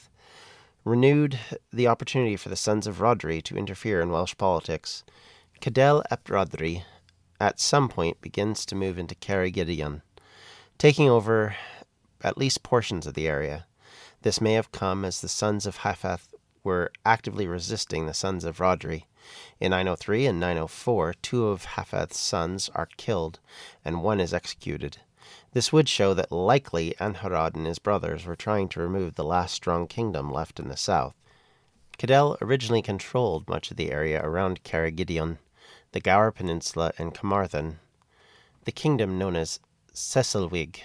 renewed 0.86 1.40
the 1.72 1.88
opportunity 1.88 2.36
for 2.36 2.50
the 2.50 2.56
sons 2.56 2.88
of 2.88 3.00
Rhodri 3.00 3.44
to 3.44 3.58
interfere 3.58 4.02
in 4.02 4.10
Welsh 4.10 4.36
politics. 4.38 5.04
Cadell 5.60 6.04
ap 6.10 6.26
Rhodri 6.26 6.84
at 7.40 7.60
some 7.60 7.90
point 7.90 8.22
begins 8.22 8.66
to 8.66 8.76
move 8.76 8.98
into 8.98 9.16
Ceredigion, 9.16 10.02
taking 10.78 11.10
over 11.10 11.56
at 12.22 12.38
least 12.38 12.64
portions 12.64 13.08
of 13.08 13.14
the 13.14 13.28
area. 13.28 13.66
This 14.22 14.42
may 14.42 14.54
have 14.54 14.72
come 14.72 15.06
as 15.06 15.22
the 15.22 15.30
sons 15.30 15.66
of 15.66 15.78
Hyfaidd 15.78 16.20
were 16.64 16.92
actively 17.06 17.48
resisting 17.48 18.06
the 18.06 18.14
sons 18.14 18.44
of 18.44 18.58
Rhodri. 18.58 19.06
In 19.60 19.72
903 19.72 20.26
and 20.26 20.40
904, 20.40 21.14
two 21.22 21.48
of 21.48 21.66
Hyfaidd's 21.66 22.18
sons 22.18 22.70
are 22.76 22.90
killed, 22.98 23.40
and 23.86 24.04
one 24.04 24.20
is 24.20 24.34
executed. 24.34 24.98
This 25.54 25.72
would 25.72 25.88
show 25.88 26.14
that 26.14 26.32
likely 26.32 26.96
Angharad 27.00 27.56
and 27.56 27.66
his 27.66 27.80
brothers 27.80 28.26
were 28.26 28.36
trying 28.36 28.68
to 28.70 28.82
remove 28.82 29.16
the 29.16 29.24
last 29.24 29.54
strong 29.54 29.88
kingdom 29.88 30.32
left 30.32 30.60
in 30.60 30.68
the 30.68 30.78
south. 30.78 31.16
Cadell 31.98 32.38
originally 32.42 32.82
controlled 32.82 33.48
much 33.48 33.72
of 33.72 33.78
the 33.78 33.92
area 33.92 34.24
around 34.24 34.64
Ceredigion, 34.64 35.38
the 35.92 36.00
Gower 36.00 36.32
Peninsula, 36.32 36.92
and 36.98 37.14
Carmarthen, 37.14 37.80
the 38.66 38.72
kingdom 38.72 39.18
known 39.18 39.36
as 39.36 39.60
Seisyllwg. 39.94 40.80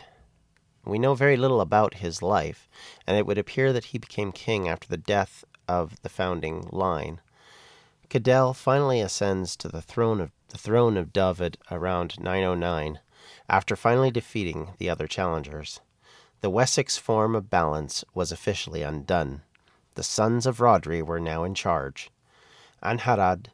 We 0.87 0.99
know 0.99 1.15
very 1.15 1.37
little 1.37 1.61
about 1.61 1.95
his 1.95 2.23
life, 2.23 2.69
and 3.07 3.17
it 3.17 3.27
would 3.27 3.39
appear 3.39 3.73
that 3.73 3.87
he 3.87 3.99
became 3.99 4.33
king 4.33 4.69
after 4.69 4.89
the 4.89 4.97
death 4.97 5.45
of 5.69 6.01
the 6.03 6.09
founding 6.09 6.69
line. 6.71 7.21
Cadell 8.09 8.55
finally 8.55 9.01
ascends 9.01 9.57
to 9.57 9.69
the 9.69 9.83
throne 9.83 10.21
of 10.21 10.31
the 10.49 10.59
throne 10.59 10.97
of 10.97 11.13
Dyfed 11.13 11.57
around 11.71 12.21
909, 12.21 13.01
after 13.49 13.75
finally 13.75 14.11
defeating 14.11 14.75
the 14.79 14.89
other 14.89 15.07
challengers. 15.07 15.81
The 16.43 16.51
Wessex 16.51 16.97
form 16.97 17.35
of 17.35 17.51
balance 17.51 18.05
was 18.15 18.31
officially 18.31 18.83
undone. 18.83 19.43
The 19.95 20.03
sons 20.03 20.47
of 20.47 20.59
Rhodri 20.59 21.03
were 21.03 21.21
now 21.21 21.45
in 21.45 21.55
charge. 21.55 22.11
Angharad 22.83 23.47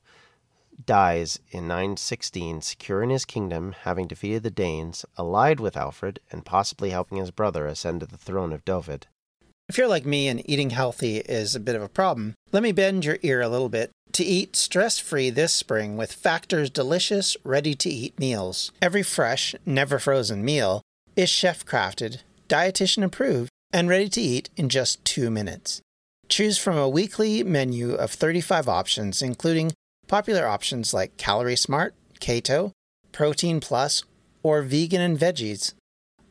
dies 0.87 1.39
in 1.51 1.69
916, 1.69 2.63
secure 2.63 3.03
in 3.03 3.11
his 3.11 3.25
kingdom, 3.25 3.73
having 3.83 4.07
defeated 4.07 4.43
the 4.43 4.51
Danes, 4.51 5.05
allied 5.19 5.61
with 5.61 5.77
Alfred, 5.77 6.21
and 6.31 6.45
possibly 6.45 6.91
helping 6.91 7.19
his 7.19 7.31
brother 7.31 7.67
ascend 7.67 8.01
to 8.01 8.07
the 8.07 8.17
throne 8.17 8.53
of 8.53 8.65
Dyfed. 8.65 9.07
If 9.69 9.79
you're 9.79 9.87
like 9.87 10.05
me 10.05 10.27
and 10.27 10.43
eating 10.51 10.71
healthy 10.71 11.19
is 11.19 11.55
a 11.55 11.61
bit 11.61 11.77
of 11.77 11.83
a 11.83 11.89
problem, 11.89 12.35
let 12.51 12.63
me 12.63 12.73
bend 12.73 13.05
your 13.05 13.19
ear 13.23 13.41
a 13.41 13.49
little 13.49 13.69
bit 13.69 13.91
to 14.13 14.25
eat 14.25 14.57
stress 14.57 14.99
free 14.99 15.31
this 15.31 15.53
spring 15.53 15.97
with 15.97 16.13
Factor's 16.13 16.71
delicious, 16.71 17.37
ready 17.45 17.75
to 17.77 17.89
eat 17.89 18.19
meals. 18.19 18.73
Every 18.83 19.03
fresh, 19.03 19.55
never 19.65 19.99
frozen 19.99 20.45
meal 20.45 20.83
is 21.15 21.29
chef 21.29 21.65
crafted, 21.65 22.23
dietitian 22.49 23.05
approved, 23.05 23.51
and 23.73 23.89
ready 23.89 24.09
to 24.09 24.21
eat 24.21 24.51
in 24.57 24.69
just 24.69 25.05
two 25.05 25.31
minutes. 25.31 25.81
Choose 26.29 26.59
from 26.59 26.77
a 26.77 26.89
weekly 26.89 27.43
menu 27.43 27.93
of 27.93 28.11
35 28.11 28.69
options, 28.69 29.23
including 29.23 29.73
popular 30.11 30.45
options 30.45 30.93
like 30.93 31.17
Calorie 31.17 31.55
Smart, 31.55 31.95
Keto, 32.19 32.73
Protein 33.12 33.61
Plus, 33.61 34.02
or 34.43 34.61
Vegan 34.61 35.00
and 35.00 35.17
Veggies. 35.17 35.75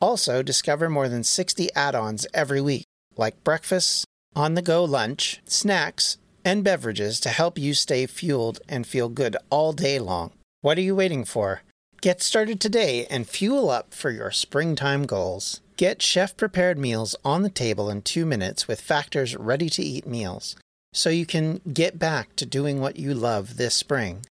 Also, 0.02 0.42
discover 0.42 0.90
more 0.90 1.08
than 1.08 1.24
60 1.24 1.72
add 1.74 1.94
ons 1.94 2.26
every 2.34 2.60
week, 2.60 2.84
like 3.16 3.42
breakfast, 3.42 4.04
on 4.36 4.52
the 4.52 4.60
go 4.60 4.84
lunch, 4.84 5.40
snacks, 5.46 6.18
and 6.44 6.62
beverages 6.62 7.18
to 7.20 7.30
help 7.30 7.58
you 7.58 7.72
stay 7.72 8.06
fueled 8.06 8.60
and 8.68 8.86
feel 8.86 9.08
good 9.08 9.34
all 9.48 9.72
day 9.72 9.98
long. 9.98 10.30
What 10.60 10.76
are 10.76 10.82
you 10.82 10.94
waiting 10.94 11.24
for? 11.24 11.62
Get 12.02 12.20
started 12.20 12.60
today 12.60 13.06
and 13.06 13.26
fuel 13.26 13.70
up 13.70 13.94
for 13.94 14.10
your 14.10 14.30
springtime 14.30 15.04
goals. 15.06 15.62
Get 15.78 16.02
chef 16.02 16.36
prepared 16.36 16.78
meals 16.78 17.16
on 17.24 17.40
the 17.40 17.48
table 17.48 17.88
in 17.88 18.02
two 18.02 18.26
minutes 18.26 18.68
with 18.68 18.82
Factor's 18.82 19.36
ready 19.36 19.70
to 19.70 19.82
eat 19.82 20.06
meals 20.06 20.54
so 20.92 21.10
you 21.10 21.26
can 21.26 21.60
get 21.72 21.98
back 21.98 22.34
to 22.36 22.46
doing 22.46 22.80
what 22.80 22.96
you 22.96 23.14
love 23.14 23.56
this 23.56 23.74
spring. 23.74 24.24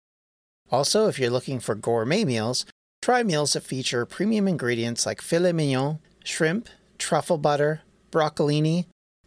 Also, 0.71 1.07
if 1.07 1.19
you're 1.19 1.31
looking 1.31 1.61
for 1.61 1.75
gourmet 1.75 2.25
meals, 2.25 2.67
try 3.03 3.23
meals 3.23 3.53
that 3.53 3.63
feature 3.63 4.05
premium 4.05 4.49
ingredients 4.49 5.07
like 5.07 5.21
filet 5.23 5.53
mignon, 5.53 5.99
shrimp, 6.25 6.69
truffle 6.99 7.39
butter, 7.39 7.83
broccolini, 8.11 8.87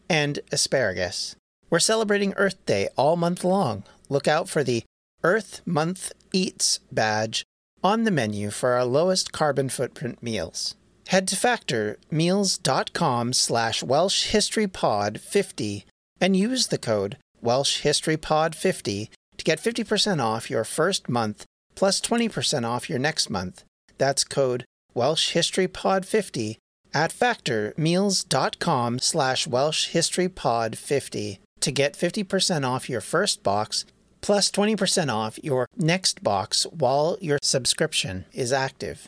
and 0.10 0.40
asparagus. 0.52 1.36
We're 1.70 1.80
celebrating 1.80 2.34
Earth 2.34 2.66
Day 2.66 2.90
all 2.98 3.16
month 3.16 3.44
long. 3.44 3.84
Look 4.10 4.28
out 4.28 4.50
for 4.50 4.64
the 4.64 4.84
Earth 5.24 5.62
Month 5.66 6.12
Eats 6.34 6.80
badge 6.92 7.44
on 7.84 8.04
the 8.04 8.12
menu 8.12 8.50
for 8.50 8.72
our 8.72 8.86
lowest 8.86 9.32
carbon 9.32 9.70
footprint 9.70 10.22
meals. 10.22 10.76
Head 11.08 11.28
to 11.30 11.36
factormeals.com 11.36 13.34
slash 13.34 13.84
Welsh 13.84 14.26
History 14.26 14.68
Pod 14.68 15.20
50 15.20 15.86
and 16.22 16.36
use 16.36 16.68
the 16.68 16.78
code 16.78 17.18
Welsh 17.42 17.80
History 17.82 18.18
Pod 18.18 18.56
50 18.56 19.10
to 19.38 19.44
get 19.44 19.62
50% 19.62 20.22
off 20.24 20.50
your 20.50 20.64
first 20.64 21.10
month 21.10 21.46
plus 21.76 22.02
20% 22.02 22.68
off 22.68 22.90
your 22.90 23.00
next 23.00 23.30
month. 23.30 23.64
That's 23.98 24.24
code 24.24 24.66
Welsh 24.94 25.32
History 25.32 25.68
Pod 25.68 26.06
50 26.06 26.58
at 26.94 27.12
factormeals.com 27.14 29.00
slash 29.00 29.48
Welsh 29.48 29.88
History 29.88 30.28
Pod 30.28 30.78
50 30.78 31.40
to 31.62 31.72
get 31.72 31.94
50% 31.94 32.68
off 32.68 32.90
your 32.90 33.02
first 33.02 33.44
box 33.44 33.86
plus 34.22 34.52
20% 34.52 35.14
off 35.14 35.40
your 35.44 35.68
next 35.78 36.24
box 36.24 36.64
while 36.72 37.18
your 37.22 37.40
subscription 37.42 38.26
is 38.34 38.52
active. 38.52 39.08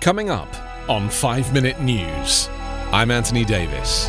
Coming 0.00 0.30
up 0.30 0.48
on 0.88 1.10
5 1.10 1.52
Minute 1.52 1.80
News, 1.82 2.48
I'm 2.92 3.10
Anthony 3.10 3.44
Davis. 3.44 4.08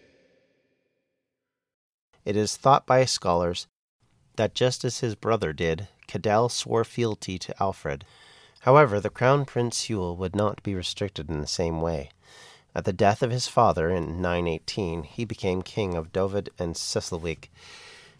It 2.23 2.35
is 2.35 2.55
thought 2.55 2.85
by 2.85 3.05
scholars 3.05 3.67
that 4.35 4.53
just 4.55 4.85
as 4.85 4.99
his 4.99 5.15
brother 5.15 5.53
did, 5.53 5.87
Cadell 6.07 6.49
swore 6.49 6.83
fealty 6.83 7.39
to 7.39 7.63
Alfred. 7.63 8.05
However, 8.61 8.99
the 8.99 9.09
Crown 9.09 9.45
Prince 9.45 9.87
Hywel 9.87 10.15
would 10.17 10.35
not 10.35 10.61
be 10.61 10.75
restricted 10.75 11.29
in 11.29 11.41
the 11.41 11.47
same 11.47 11.81
way. 11.81 12.11
At 12.75 12.85
the 12.85 12.93
death 12.93 13.21
of 13.21 13.31
his 13.31 13.47
father 13.47 13.89
in 13.89 14.21
918, 14.21 15.03
he 15.03 15.25
became 15.25 15.61
king 15.61 15.95
of 15.95 16.13
Dyfed 16.13 16.49
and 16.59 16.75
Seisyllwg, 16.75 17.49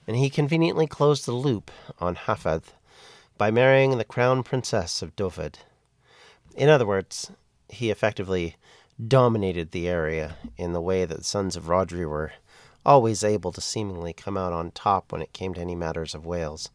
and 0.07 0.17
he 0.17 0.29
conveniently 0.29 0.87
closed 0.87 1.25
the 1.25 1.31
loop 1.31 1.71
on 1.99 2.15
Hyfaidd 2.15 2.63
by 3.37 3.51
marrying 3.51 3.97
the 3.97 4.03
crown 4.03 4.43
princess 4.43 5.01
of 5.01 5.15
Dyfed. 5.15 5.59
In 6.55 6.69
other 6.69 6.85
words, 6.85 7.31
he 7.69 7.89
effectively 7.89 8.55
dominated 9.07 9.71
the 9.71 9.87
area 9.87 10.37
in 10.57 10.73
the 10.73 10.81
way 10.81 11.05
that 11.05 11.19
the 11.19 11.23
sons 11.23 11.55
of 11.55 11.65
Rhodri 11.65 12.07
were 12.07 12.33
always 12.85 13.23
able 13.23 13.51
to 13.51 13.61
seemingly 13.61 14.13
come 14.13 14.37
out 14.37 14.53
on 14.53 14.71
top 14.71 15.11
when 15.11 15.21
it 15.21 15.33
came 15.33 15.53
to 15.53 15.61
any 15.61 15.75
matters 15.75 16.15
of 16.15 16.25
Wales. 16.25 16.69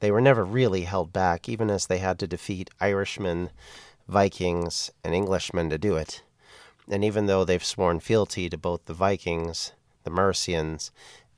They 0.00 0.10
were 0.10 0.20
never 0.20 0.44
really 0.44 0.82
held 0.82 1.12
back, 1.12 1.48
even 1.48 1.70
as 1.70 1.86
they 1.86 1.98
had 1.98 2.18
to 2.18 2.26
defeat 2.26 2.70
Irishmen, 2.80 3.50
Vikings, 4.08 4.90
and 5.02 5.14
Englishmen 5.14 5.70
to 5.70 5.78
do 5.78 5.96
it. 5.96 6.22
And 6.90 7.04
even 7.04 7.26
though 7.26 7.44
they've 7.44 7.64
sworn 7.64 8.00
fealty 8.00 8.48
to 8.48 8.58
both 8.58 8.84
the 8.84 8.94
Vikings, 8.94 9.72
the 10.04 10.10
Mercians, 10.10 10.90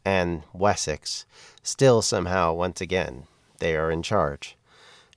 and 0.05 0.43
Wessex, 0.53 1.25
still 1.63 2.03
somehow, 2.03 2.53
once 2.53 2.81
again, 2.81 3.27
they 3.59 3.77
are 3.77 3.91
in 3.91 4.03
charge. 4.03 4.57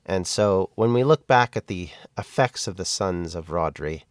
And 0.06 0.26
so 0.26 0.70
when 0.76 0.94
we 0.94 1.04
look 1.04 1.28
back 1.28 1.56
at 1.56 1.68
the 1.68 1.90
effects 2.18 2.68
of 2.68 2.78
the 2.78 2.86
sons 2.86 3.36
of 3.36 3.48
Rhodri, 3.48 4.04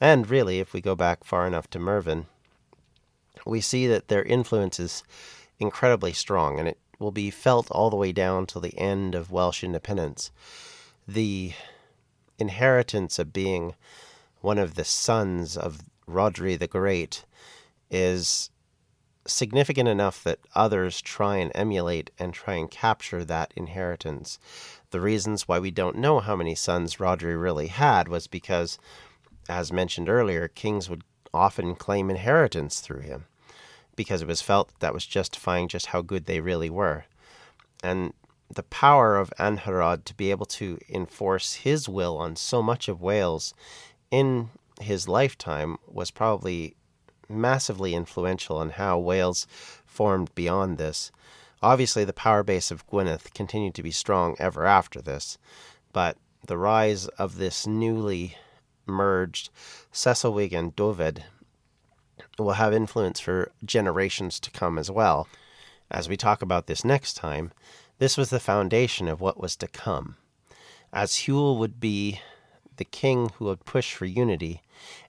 and 0.00 0.28
really 0.28 0.60
if 0.60 0.72
we 0.72 0.80
go 0.80 0.94
back 0.94 1.24
far 1.24 1.46
enough 1.46 1.68
to 1.70 1.78
Mervyn, 1.78 2.26
we 3.44 3.60
see 3.60 3.86
that 3.86 4.08
their 4.08 4.22
influence 4.22 4.80
is 4.80 5.02
incredibly 5.58 6.12
strong, 6.12 6.58
and 6.58 6.68
it 6.68 6.78
will 6.98 7.12
be 7.12 7.30
felt 7.30 7.70
all 7.70 7.90
the 7.90 7.96
way 7.96 8.12
down 8.12 8.46
till 8.46 8.60
the 8.60 8.78
end 8.78 9.14
of 9.14 9.30
Welsh 9.30 9.62
independence. 9.62 10.30
The 11.06 11.52
inheritance 12.38 13.18
of 13.18 13.32
being 13.32 13.74
one 14.40 14.58
of 14.58 14.74
the 14.74 14.84
sons 14.84 15.56
of 15.56 15.82
Rhodri 16.08 16.58
the 16.58 16.66
Great 16.66 17.24
is 17.90 18.50
significant 19.26 19.88
enough 19.88 20.22
that 20.24 20.40
others 20.54 21.00
try 21.00 21.36
and 21.36 21.50
emulate 21.54 22.10
and 22.18 22.34
try 22.34 22.54
and 22.54 22.70
capture 22.70 23.24
that 23.24 23.52
inheritance. 23.56 24.38
The 24.90 25.00
reasons 25.00 25.48
why 25.48 25.58
we 25.58 25.70
don't 25.70 25.96
know 25.96 26.20
how 26.20 26.36
many 26.36 26.54
sons 26.54 26.96
Rhodri 26.96 27.40
really 27.40 27.68
had 27.68 28.08
was 28.08 28.26
because, 28.26 28.78
as 29.48 29.72
mentioned 29.72 30.08
earlier, 30.08 30.48
kings 30.48 30.90
would 30.90 31.04
often 31.32 31.74
claim 31.74 32.10
inheritance 32.10 32.80
through 32.80 33.00
him 33.00 33.24
because 33.96 34.22
it 34.22 34.28
was 34.28 34.42
felt 34.42 34.70
that, 34.80 34.94
was 34.94 35.06
justifying 35.06 35.68
just 35.68 35.86
how 35.86 36.02
good 36.02 36.26
they 36.26 36.40
really 36.40 36.70
were. 36.70 37.04
And 37.82 38.12
the 38.50 38.62
power 38.62 39.16
of 39.16 39.32
Angharad 39.38 40.04
to 40.04 40.14
be 40.14 40.30
able 40.30 40.46
to 40.46 40.78
enforce 40.88 41.54
his 41.54 41.88
will 41.88 42.16
on 42.16 42.36
so 42.36 42.62
much 42.62 42.88
of 42.88 43.00
Wales 43.00 43.54
in 44.10 44.50
his 44.80 45.08
lifetime 45.08 45.76
was 45.86 46.10
probably 46.10 46.76
massively 47.28 47.94
influential 47.94 48.58
on 48.58 48.70
how 48.70 48.98
Wales 48.98 49.46
formed 49.84 50.34
beyond 50.34 50.78
this. 50.78 51.10
Obviously, 51.62 52.04
the 52.04 52.12
power 52.12 52.42
base 52.42 52.70
of 52.70 52.86
Gwynedd 52.86 53.32
continued 53.34 53.74
to 53.74 53.82
be 53.82 53.90
strong 53.90 54.36
ever 54.38 54.66
after 54.66 55.00
this, 55.00 55.38
but 55.92 56.18
the 56.46 56.58
rise 56.58 57.06
of 57.08 57.38
this 57.38 57.66
newly 57.66 58.36
merged 58.86 59.48
Seisyllwg 59.92 60.52
and 60.52 60.76
Dyfed 60.76 61.22
will 62.38 62.52
have 62.52 62.72
influence 62.72 63.20
for 63.20 63.52
generations 63.64 64.40
to 64.40 64.50
come 64.50 64.78
as 64.78 64.90
well. 64.90 65.28
As 65.90 66.08
we 66.08 66.16
talk 66.16 66.42
about 66.42 66.66
this 66.66 66.84
next 66.84 67.14
time, 67.14 67.52
this 67.98 68.16
was 68.16 68.30
the 68.30 68.40
foundation 68.40 69.08
of 69.08 69.20
what 69.20 69.40
was 69.40 69.56
to 69.56 69.68
come. 69.68 70.16
As 70.92 71.12
Hywel 71.12 71.58
would 71.58 71.78
be 71.80 72.20
the 72.76 72.84
king 72.84 73.30
who 73.36 73.44
would 73.46 73.64
push 73.64 73.94
for 73.94 74.04
unity 74.04 74.62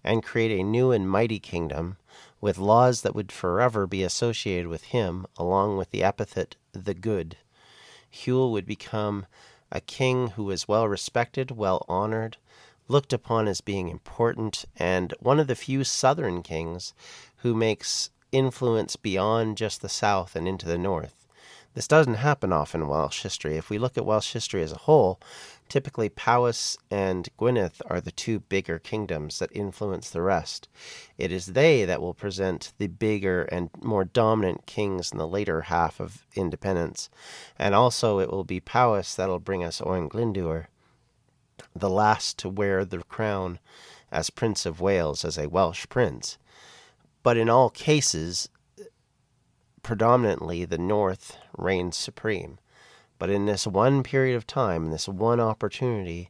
and 0.04 0.24
create 0.24 0.52
a 0.52 0.64
new 0.64 0.92
and 0.92 1.10
mighty 1.10 1.40
kingdom 1.40 1.98
with 2.42 2.58
laws 2.58 3.02
that 3.02 3.16
would 3.16 3.32
forever 3.32 3.88
be 3.88 4.04
associated 4.04 4.68
with 4.68 4.86
him, 4.86 5.26
along 5.38 5.78
with 5.78 5.90
the 5.92 6.04
epithet 6.04 6.56
the 6.74 6.94
good. 6.94 7.38
Hywel 8.12 8.52
would 8.52 8.66
become 8.66 9.26
a 9.72 9.82
king 9.82 10.28
who 10.30 10.44
was 10.44 10.68
well 10.68 10.88
respected, 10.88 11.52
well 11.52 11.86
honored, 11.90 12.38
looked 12.88 13.14
upon 13.14 13.48
as 13.48 13.62
being 13.62 13.90
important, 13.90 14.66
and 14.78 15.14
one 15.20 15.40
of 15.40 15.48
the 15.48 15.56
few 15.56 15.84
southern 15.84 16.42
kings 16.44 16.94
who 17.38 17.54
makes 17.54 18.10
influence 18.32 18.96
beyond 18.96 19.58
just 19.58 19.82
the 19.82 19.90
south 19.90 20.36
and 20.36 20.48
into 20.48 20.66
the 20.66 20.78
north. 20.78 21.26
This 21.76 21.90
doesn't 21.90 22.16
happen 22.16 22.54
often 22.54 22.82
in 22.82 22.88
Welsh 22.88 23.22
history. 23.22 23.58
If 23.58 23.70
we 23.70 23.78
look 23.78 23.98
at 23.98 24.06
Welsh 24.06 24.32
history 24.32 24.64
as 24.64 24.72
a 24.72 24.78
whole, 24.78 25.20
typically 25.68 26.08
Powys 26.08 26.78
and 26.90 27.28
Gwynedd 27.38 27.74
are 27.88 28.00
the 28.00 28.14
two 28.14 28.40
bigger 28.40 28.80
kingdoms 28.80 29.40
that 29.40 29.52
influence 29.52 30.10
the 30.10 30.22
rest. 30.22 30.70
It 31.18 31.34
is 31.34 31.48
they 31.48 31.84
that 31.84 32.02
will 32.02 32.14
present 32.14 32.72
the 32.78 32.88
bigger 32.88 33.44
and 33.44 33.70
more 33.82 34.06
dominant 34.06 34.66
kings 34.66 35.12
in 35.12 35.18
the 35.18 35.28
later 35.28 35.64
half 35.64 36.00
of 36.00 36.26
independence. 36.34 37.10
And 37.60 37.76
also 37.76 38.20
it 38.20 38.32
will 38.32 38.46
be 38.46 38.62
Powys 38.62 39.14
that'll 39.14 39.40
bring 39.40 39.62
us 39.62 39.82
Owain 39.82 40.08
Glyndwr, 40.08 40.68
the 41.76 41.90
last 41.90 42.38
to 42.40 42.50
wear 42.50 42.86
the 42.86 43.04
crown 43.04 43.60
as 44.12 44.30
Prince 44.30 44.66
of 44.66 44.82
Wales, 44.82 45.26
as 45.26 45.38
a 45.38 45.50
Welsh 45.50 45.88
prince. 45.90 46.38
But 47.24 47.38
in 47.38 47.50
all 47.50 47.70
cases, 47.70 48.50
predominantly 49.84 50.66
the 50.66 50.78
North 50.78 51.38
reigns 51.58 51.98
supreme. 51.98 52.60
But 53.18 53.30
in 53.30 53.46
this 53.46 53.66
one 53.66 54.04
period 54.04 54.36
of 54.36 54.48
time, 54.48 54.86
in 54.86 54.92
this 54.92 55.08
one 55.08 55.40
opportunity, 55.40 56.30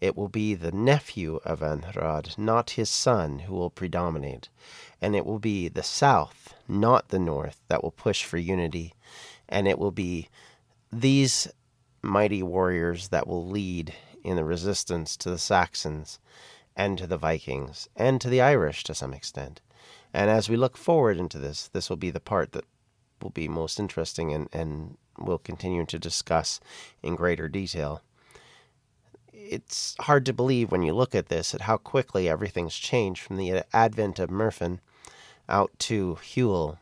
it 0.00 0.16
will 0.16 0.28
be 0.28 0.54
the 0.54 0.72
nephew 0.72 1.40
of 1.44 1.60
Angharad, 1.60 2.36
not 2.36 2.70
his 2.70 2.90
son, 2.90 3.40
who 3.40 3.54
will 3.54 3.70
predominate. 3.70 4.48
And 5.00 5.14
it 5.16 5.24
will 5.24 5.38
be 5.38 5.68
the 5.68 5.82
South, 5.82 6.54
not 6.68 7.08
the 7.08 7.18
North, 7.18 7.60
that 7.68 7.82
will 7.82 7.90
push 7.90 8.24
for 8.24 8.38
unity. 8.38 8.94
And 9.48 9.66
it 9.66 9.78
will 9.78 9.90
be 9.92 10.28
these 10.92 11.48
mighty 12.02 12.42
warriors 12.42 13.08
that 13.08 13.26
will 13.26 13.46
lead 13.46 13.94
in 14.24 14.36
the 14.36 14.44
resistance 14.44 15.16
to 15.18 15.30
the 15.30 15.38
Saxons 15.38 16.18
and 16.74 16.98
to 16.98 17.06
the 17.06 17.18
Vikings 17.18 17.88
and 17.94 18.20
to 18.20 18.28
the 18.28 18.40
Irish 18.40 18.82
to 18.84 18.94
some 18.94 19.14
extent. 19.14 19.60
And 20.12 20.30
as 20.30 20.48
we 20.48 20.56
look 20.56 20.76
forward 20.76 21.18
into 21.18 21.38
this, 21.38 21.68
this 21.68 21.88
will 21.88 21.96
be 21.96 22.10
the 22.10 22.20
part 22.20 22.52
that 22.52 22.64
will 23.22 23.30
be 23.30 23.48
most 23.48 23.78
interesting 23.78 24.32
and, 24.32 24.48
and 24.52 24.96
we'll 25.18 25.38
continue 25.38 25.84
to 25.86 25.98
discuss 25.98 26.60
in 27.02 27.14
greater 27.16 27.48
detail. 27.48 28.02
It's 29.32 29.94
hard 30.00 30.24
to 30.26 30.32
believe 30.32 30.72
when 30.72 30.82
you 30.82 30.94
look 30.94 31.14
at 31.14 31.28
this 31.28 31.54
at 31.54 31.62
how 31.62 31.76
quickly 31.76 32.28
everything's 32.28 32.76
changed 32.76 33.22
from 33.22 33.36
the 33.36 33.62
advent 33.72 34.18
of 34.18 34.30
Mervyn 34.30 34.80
out 35.48 35.70
to 35.80 36.18
Hywel. 36.22 36.78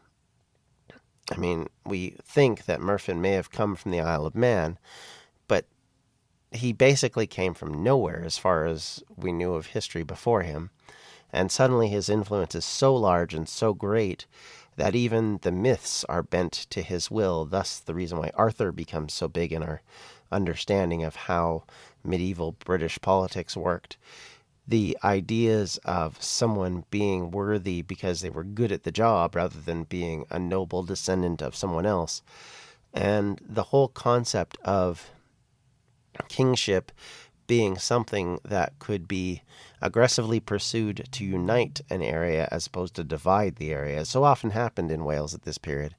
I 1.30 1.36
mean, 1.36 1.68
we 1.84 2.16
think 2.22 2.66
that 2.66 2.80
Mervyn 2.80 3.20
may 3.20 3.32
have 3.32 3.50
come 3.50 3.74
from 3.74 3.90
the 3.90 4.00
Isle 4.00 4.26
of 4.26 4.34
Man, 4.34 4.78
he 6.54 6.72
basically 6.72 7.26
came 7.26 7.54
from 7.54 7.82
nowhere 7.82 8.22
as 8.24 8.38
far 8.38 8.64
as 8.64 9.02
we 9.16 9.32
knew 9.32 9.54
of 9.54 9.66
history 9.66 10.02
before 10.02 10.42
him. 10.42 10.70
And 11.32 11.50
suddenly 11.50 11.88
his 11.88 12.08
influence 12.08 12.54
is 12.54 12.64
so 12.64 12.94
large 12.94 13.32
and 13.32 13.48
so 13.48 13.72
great 13.72 14.26
that 14.76 14.94
even 14.94 15.38
the 15.42 15.52
myths 15.52 16.04
are 16.04 16.22
bent 16.22 16.52
to 16.70 16.82
his 16.82 17.10
will. 17.10 17.44
Thus, 17.44 17.78
the 17.78 17.94
reason 17.94 18.18
why 18.18 18.32
Arthur 18.34 18.72
becomes 18.72 19.12
so 19.12 19.28
big 19.28 19.52
in 19.52 19.62
our 19.62 19.82
understanding 20.30 21.04
of 21.04 21.16
how 21.16 21.64
medieval 22.04 22.52
British 22.52 23.00
politics 23.00 23.56
worked. 23.56 23.96
The 24.66 24.96
ideas 25.02 25.78
of 25.84 26.22
someone 26.22 26.84
being 26.90 27.30
worthy 27.30 27.82
because 27.82 28.20
they 28.20 28.30
were 28.30 28.44
good 28.44 28.72
at 28.72 28.84
the 28.84 28.92
job 28.92 29.34
rather 29.34 29.60
than 29.60 29.84
being 29.84 30.24
a 30.30 30.38
noble 30.38 30.82
descendant 30.82 31.42
of 31.42 31.56
someone 31.56 31.86
else. 31.86 32.22
And 32.94 33.40
the 33.46 33.64
whole 33.64 33.88
concept 33.88 34.58
of 34.64 35.10
kingship 36.28 36.92
being 37.46 37.76
something 37.76 38.38
that 38.44 38.78
could 38.78 39.06
be 39.08 39.42
aggressively 39.80 40.40
pursued 40.40 41.06
to 41.10 41.24
unite 41.24 41.80
an 41.90 42.02
area 42.02 42.48
as 42.50 42.66
opposed 42.66 42.94
to 42.94 43.04
divide 43.04 43.56
the 43.56 43.72
area, 43.72 44.04
so 44.04 44.24
often 44.24 44.50
happened 44.50 44.90
in 44.90 45.04
Wales 45.04 45.34
at 45.34 45.42
this 45.42 45.58
period, 45.58 45.94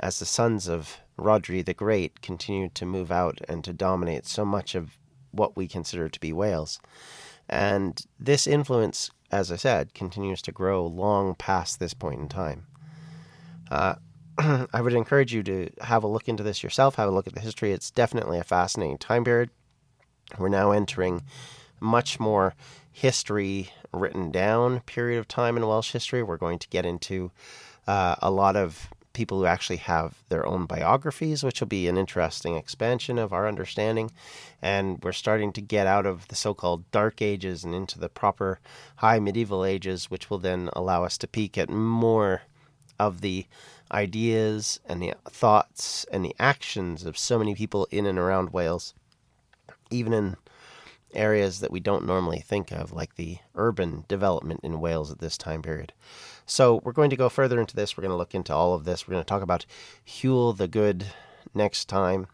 as 0.00 0.18
the 0.18 0.24
sons 0.24 0.66
of 0.66 0.98
Rhodri 1.18 1.64
the 1.64 1.74
Great 1.74 2.22
continued 2.22 2.74
to 2.74 2.86
move 2.86 3.12
out 3.12 3.40
and 3.48 3.62
to 3.64 3.72
dominate 3.72 4.26
so 4.26 4.44
much 4.44 4.74
of 4.74 4.96
what 5.32 5.56
we 5.56 5.68
consider 5.68 6.08
to 6.08 6.20
be 6.20 6.32
Wales. 6.32 6.80
And 7.48 8.00
this 8.18 8.46
influence, 8.46 9.10
as 9.30 9.52
I 9.52 9.56
said, 9.56 9.94
continues 9.94 10.40
to 10.42 10.52
grow 10.52 10.86
long 10.86 11.34
past 11.34 11.78
this 11.78 11.94
point 11.94 12.20
in 12.20 12.28
time. 12.28 12.66
Uh, 13.70 13.96
I 14.72 14.80
would 14.80 14.94
encourage 14.94 15.34
you 15.34 15.42
to 15.42 15.70
have 15.82 16.02
a 16.02 16.08
look 16.08 16.28
into 16.28 16.42
this 16.42 16.62
yourself, 16.62 16.94
have 16.94 17.08
a 17.08 17.12
look 17.12 17.26
at 17.26 17.34
the 17.34 17.40
history. 17.40 17.72
It's 17.72 17.90
definitely 17.90 18.38
a 18.38 18.44
fascinating 18.44 18.98
time 18.98 19.24
period. 19.24 19.50
We're 20.38 20.48
now 20.48 20.70
entering 20.70 21.22
much 21.80 22.20
more 22.20 22.54
history 22.90 23.70
written 23.92 24.30
down 24.30 24.80
period 24.80 25.18
of 25.18 25.28
time 25.28 25.56
in 25.56 25.66
Welsh 25.66 25.92
history. 25.92 26.22
We're 26.22 26.36
going 26.36 26.58
to 26.58 26.68
get 26.68 26.86
into 26.86 27.32
uh, 27.86 28.16
a 28.22 28.30
lot 28.30 28.56
of 28.56 28.88
people 29.12 29.40
who 29.40 29.46
actually 29.46 29.78
have 29.78 30.14
their 30.28 30.46
own 30.46 30.66
biographies, 30.66 31.42
which 31.42 31.60
will 31.60 31.68
be 31.68 31.88
an 31.88 31.98
interesting 31.98 32.56
expansion 32.56 33.18
of 33.18 33.32
our 33.32 33.48
understanding. 33.48 34.10
And 34.62 35.02
we're 35.02 35.12
starting 35.12 35.52
to 35.54 35.60
get 35.60 35.86
out 35.86 36.06
of 36.06 36.28
the 36.28 36.36
so 36.36 36.54
called 36.54 36.88
Dark 36.92 37.20
Ages 37.20 37.64
and 37.64 37.74
into 37.74 37.98
the 37.98 38.08
proper 38.08 38.60
High 38.96 39.18
Medieval 39.18 39.64
Ages, 39.64 40.10
which 40.10 40.30
will 40.30 40.38
then 40.38 40.70
allow 40.74 41.04
us 41.04 41.18
to 41.18 41.26
peek 41.26 41.58
at 41.58 41.68
more 41.68 42.42
of 43.00 43.20
the 43.20 43.46
ideas 43.92 44.80
and 44.86 45.02
the 45.02 45.14
thoughts 45.28 46.06
and 46.12 46.24
the 46.24 46.34
actions 46.38 47.04
of 47.04 47.18
so 47.18 47.38
many 47.38 47.54
people 47.54 47.86
in 47.90 48.06
and 48.06 48.18
around 48.18 48.52
Wales 48.52 48.94
even 49.90 50.12
in 50.12 50.36
areas 51.12 51.60
that 51.60 51.72
we 51.72 51.80
don't 51.80 52.06
normally 52.06 52.38
think 52.38 52.70
of, 52.70 52.92
like 52.92 53.16
the 53.16 53.38
urban 53.54 54.04
development 54.08 54.60
in 54.62 54.80
Wales 54.80 55.10
at 55.10 55.18
this 55.18 55.36
time 55.36 55.62
period. 55.62 55.92
So 56.46 56.80
we're 56.84 56.92
going 56.92 57.10
to 57.10 57.16
go 57.16 57.28
further 57.28 57.60
into 57.60 57.76
this. 57.76 57.96
We're 57.96 58.02
going 58.02 58.12
to 58.12 58.16
look 58.16 58.34
into 58.34 58.54
all 58.54 58.74
of 58.74 58.84
this. 58.84 59.06
We're 59.06 59.12
going 59.12 59.24
to 59.24 59.28
talk 59.28 59.42
about 59.42 59.66
Hywel 60.06 60.56
the 60.56 60.68
Good 60.68 61.06
next 61.54 61.88
time 61.88 62.26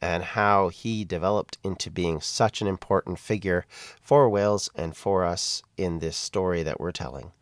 and 0.00 0.22
how 0.22 0.68
he 0.68 1.04
developed 1.04 1.58
into 1.64 1.90
being 1.90 2.20
such 2.20 2.60
an 2.60 2.68
important 2.68 3.18
figure 3.18 3.66
for 4.00 4.28
Wales 4.28 4.70
and 4.74 4.96
for 4.96 5.24
us 5.24 5.62
in 5.76 5.98
this 5.98 6.16
story 6.16 6.62
that 6.62 6.80
we're 6.80 6.92
telling. 6.92 7.32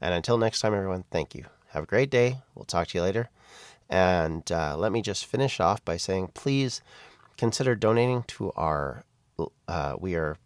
And 0.00 0.14
until 0.14 0.38
next 0.38 0.60
time, 0.60 0.74
everyone, 0.74 1.04
thank 1.10 1.34
you. 1.34 1.46
Have 1.76 1.84
a 1.84 1.86
great 1.86 2.08
day. 2.08 2.38
We'll 2.54 2.64
talk 2.64 2.88
to 2.88 2.96
you 2.96 3.02
later. 3.02 3.28
And 3.90 4.50
uh, 4.50 4.78
let 4.78 4.92
me 4.92 5.02
just 5.02 5.26
finish 5.26 5.60
off 5.60 5.84
by 5.84 5.98
saying 5.98 6.30
please 6.32 6.80
consider 7.36 7.74
donating 7.74 8.22
to 8.28 8.50
our. 8.56 9.04
Uh, 9.68 9.94
we 9.98 10.14
are 10.14 10.38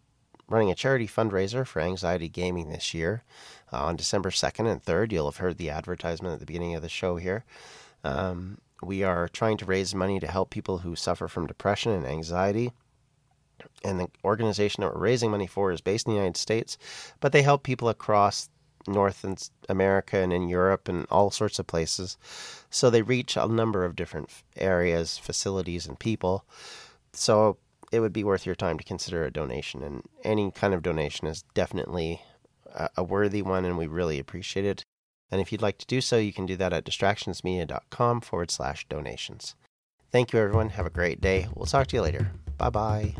running 0.49 0.69
a 0.69 0.75
charity 0.75 1.07
fundraiser 1.07 1.65
for 1.65 1.79
anxiety 1.79 2.27
gaming 2.27 2.67
this 2.67 2.93
year 2.93 3.23
uh, 3.71 3.81
on 3.81 3.95
December 3.95 4.29
2nd 4.29 4.69
and 4.69 4.83
3rd. 4.83 5.13
You'll 5.13 5.31
have 5.31 5.37
heard 5.37 5.57
the 5.57 5.69
advertisement 5.69 6.33
at 6.33 6.41
the 6.41 6.45
beginning 6.45 6.75
of 6.75 6.81
the 6.81 6.89
show 6.89 7.15
here. 7.15 7.45
Um, 8.03 8.57
we 8.83 9.01
are 9.01 9.29
trying 9.29 9.55
to 9.59 9.65
raise 9.65 9.95
money 9.95 10.19
to 10.19 10.27
help 10.27 10.49
people 10.49 10.79
who 10.79 10.97
suffer 10.97 11.29
from 11.29 11.47
depression 11.47 11.93
and 11.93 12.05
anxiety. 12.05 12.73
And 13.85 14.01
the 14.01 14.09
organization 14.25 14.81
that 14.81 14.93
we're 14.93 14.99
raising 14.99 15.31
money 15.31 15.47
for 15.47 15.71
is 15.71 15.79
based 15.79 16.07
in 16.07 16.11
the 16.11 16.17
United 16.17 16.35
States, 16.35 16.77
but 17.21 17.31
they 17.31 17.41
help 17.41 17.63
people 17.63 17.87
across 17.87 18.49
North 18.87 19.23
and 19.23 19.49
America 19.69 20.17
and 20.17 20.33
in 20.33 20.49
Europe 20.49 20.87
and 20.87 21.05
all 21.09 21.31
sorts 21.31 21.59
of 21.59 21.67
places. 21.67 22.17
So 22.69 22.89
they 22.89 23.01
reach 23.01 23.37
a 23.37 23.47
number 23.47 23.85
of 23.85 23.95
different 23.95 24.29
areas, 24.57 25.17
facilities, 25.17 25.87
and 25.87 25.99
people. 25.99 26.45
So 27.13 27.57
it 27.91 27.99
would 27.99 28.13
be 28.13 28.23
worth 28.23 28.45
your 28.45 28.55
time 28.55 28.77
to 28.77 28.83
consider 28.83 29.25
a 29.25 29.31
donation, 29.31 29.83
and 29.83 30.03
any 30.23 30.51
kind 30.51 30.73
of 30.73 30.81
donation 30.81 31.27
is 31.27 31.43
definitely 31.53 32.21
a, 32.73 32.89
a 32.97 33.03
worthy 33.03 33.41
one, 33.41 33.65
and 33.65 33.77
we 33.77 33.87
really 33.87 34.17
appreciate 34.17 34.65
it. 34.65 34.83
And 35.29 35.41
if 35.41 35.51
you'd 35.51 35.61
like 35.61 35.77
to 35.79 35.85
do 35.85 36.01
so, 36.01 36.17
you 36.17 36.33
can 36.33 36.45
do 36.45 36.55
that 36.57 36.73
at 36.73 36.85
distractionsmedia.com 36.85 38.21
forward 38.21 38.51
slash 38.51 38.85
donations. 38.87 39.55
Thank 40.11 40.33
you, 40.33 40.39
everyone. 40.39 40.69
Have 40.69 40.85
a 40.85 40.89
great 40.89 41.21
day. 41.21 41.47
We'll 41.55 41.65
talk 41.65 41.87
to 41.87 41.95
you 41.95 42.01
later. 42.01 42.31
Bye 42.57 42.69
bye. 42.69 43.15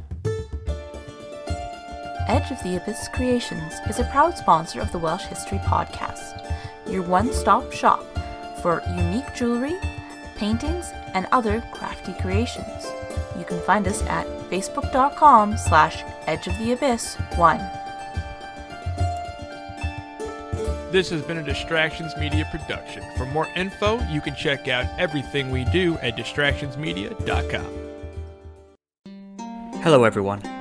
Edge 2.27 2.51
of 2.51 2.61
the 2.63 2.75
Abyss 2.77 3.07
Creations 3.13 3.73
is 3.89 3.99
a 3.99 4.03
proud 4.05 4.37
sponsor 4.37 4.79
of 4.79 4.91
the 4.91 4.99
Welsh 4.99 5.23
History 5.23 5.57
Podcast, 5.59 6.53
your 6.87 7.01
one 7.01 7.33
stop 7.33 7.71
shop 7.71 8.03
for 8.61 8.83
unique 8.95 9.33
jewelry, 9.33 9.75
paintings, 10.35 10.91
and 11.13 11.27
other 11.31 11.63
crafty 11.71 12.13
creations. 12.13 12.85
You 13.37 13.45
can 13.45 13.59
find 13.61 13.87
us 13.87 14.03
at 14.03 14.27
facebook.com 14.49 15.57
slash 15.57 16.03
edge 16.27 16.47
of 16.47 16.57
the 16.59 16.73
abyss 16.73 17.15
1. 17.35 17.57
This 20.91 21.09
has 21.09 21.21
been 21.21 21.37
a 21.37 21.43
Distractions 21.43 22.15
Media 22.17 22.47
production. 22.51 23.03
For 23.17 23.25
more 23.25 23.47
info, 23.55 23.99
you 24.09 24.21
can 24.21 24.35
check 24.35 24.67
out 24.67 24.85
everything 24.99 25.49
we 25.49 25.65
do 25.65 25.97
at 25.99 26.17
distractionsmedia.com. 26.17 27.77
Hello, 29.81 30.03
everyone. 30.03 30.60